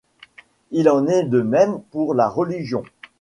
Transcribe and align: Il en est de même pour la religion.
Il 0.71 0.89
en 0.89 1.05
est 1.05 1.25
de 1.25 1.41
même 1.43 1.79
pour 1.91 2.15
la 2.15 2.27
religion. 2.27 2.81